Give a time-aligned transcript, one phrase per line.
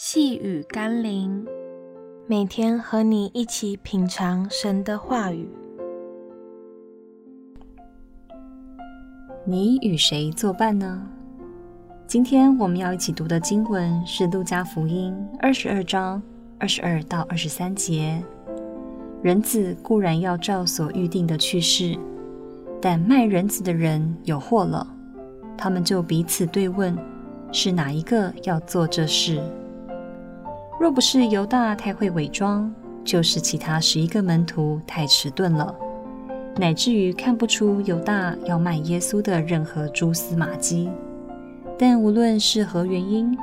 [0.00, 1.44] 细雨甘霖，
[2.28, 5.50] 每天和你一起品尝神的话语。
[9.44, 11.04] 你与谁作伴呢？
[12.06, 16.22] 今天我们要一起读的经文是《路加福音》二十二章
[16.60, 18.22] 二十二到二十三节。
[19.20, 21.98] 人子固然要照所预定的去世，
[22.80, 24.86] 但卖人子的人有祸了。
[25.56, 26.96] 他们就彼此对问，
[27.50, 29.42] 是哪一个要做这事？
[30.78, 32.72] 若不是犹大太会伪装，
[33.04, 35.74] 就是其他十一个门徒太迟钝了，
[36.56, 40.88] 乃至于看不出犹大要卖耶稣的任何蛛丝马迹。
[41.76, 43.36] 但无论是何原因，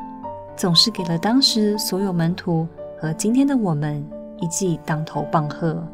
[0.56, 2.66] 总是给了当时所有门徒
[2.98, 4.02] 和今天的我们
[4.40, 5.86] 一记当头棒喝。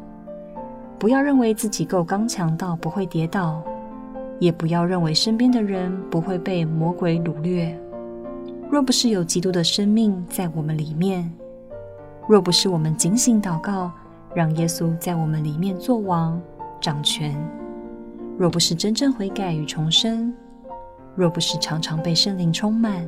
[0.96, 3.60] 不要认为自己够刚强到不会跌倒，
[4.38, 7.76] 也不要认为身边的人不会被魔鬼掳掠。
[8.72, 11.30] 若不是有基督的生命在我们里面，
[12.26, 13.92] 若不是我们警醒祷告，
[14.34, 16.40] 让耶稣在我们里面作王
[16.80, 17.36] 掌权，
[18.38, 20.32] 若不是真正悔改与重生，
[21.14, 23.06] 若不是常常被圣灵充满，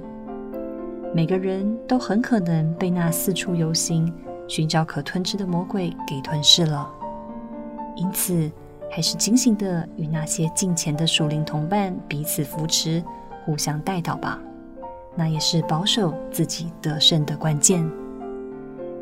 [1.14, 4.12] 每个人都很可能被那四处游行、
[4.46, 6.86] 寻找可吞吃的魔鬼给吞噬了。
[7.96, 8.52] 因此，
[8.90, 13.02] 还是警醒的与那些敬虔的属灵同伴彼此扶持，
[13.46, 14.38] 互相代祷吧。
[15.16, 17.88] 那也是保守自己得胜的关键。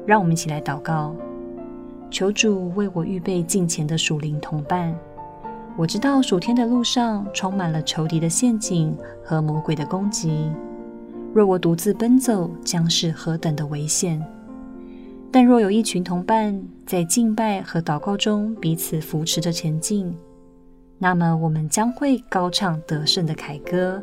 [0.06, 1.14] 让我们一起来祷告，
[2.10, 4.94] 求主为我预备近前的属灵同伴。
[5.76, 10.50] 我知道属天的路上充满了仇敌的陷阱和魔鬼的攻击。
[11.32, 14.22] 若我独自奔走，将是何等的危险！
[15.30, 20.14] 但若有一群同伴在敬拜和祷告中彼此扶持着前进，
[20.98, 24.02] 那么我们将会高唱得胜的凯歌。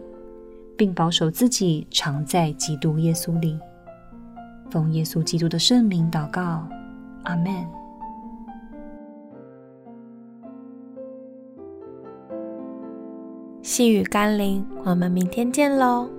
[0.80, 3.60] 并保守自己常在基督耶稣里，
[4.72, 6.66] 奉耶稣基督的圣名祷告，
[7.24, 7.54] 阿门。
[13.62, 16.10] 细雨甘霖，我们明天见喽。